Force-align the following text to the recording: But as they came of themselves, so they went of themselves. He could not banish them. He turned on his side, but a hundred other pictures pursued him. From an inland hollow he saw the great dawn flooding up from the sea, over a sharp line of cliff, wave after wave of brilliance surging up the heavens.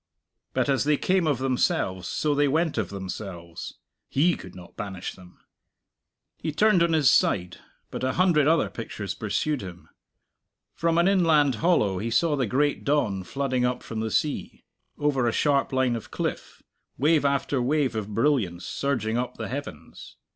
But 0.55 0.67
as 0.67 0.83
they 0.83 0.97
came 0.97 1.27
of 1.27 1.37
themselves, 1.37 2.07
so 2.07 2.33
they 2.33 2.47
went 2.47 2.79
of 2.79 2.89
themselves. 2.89 3.77
He 4.09 4.35
could 4.35 4.55
not 4.55 4.75
banish 4.75 5.13
them. 5.13 5.37
He 6.39 6.51
turned 6.51 6.81
on 6.81 6.93
his 6.93 7.07
side, 7.07 7.57
but 7.91 8.03
a 8.03 8.13
hundred 8.13 8.47
other 8.47 8.67
pictures 8.67 9.13
pursued 9.13 9.61
him. 9.61 9.89
From 10.73 10.97
an 10.97 11.07
inland 11.07 11.53
hollow 11.61 11.99
he 11.99 12.09
saw 12.09 12.35
the 12.35 12.47
great 12.47 12.83
dawn 12.83 13.23
flooding 13.23 13.63
up 13.63 13.83
from 13.83 13.99
the 13.99 14.09
sea, 14.09 14.63
over 14.97 15.27
a 15.27 15.31
sharp 15.31 15.71
line 15.71 15.95
of 15.95 16.09
cliff, 16.09 16.63
wave 16.97 17.23
after 17.23 17.61
wave 17.61 17.95
of 17.95 18.15
brilliance 18.15 18.65
surging 18.65 19.19
up 19.19 19.37
the 19.37 19.49
heavens. 19.49 20.15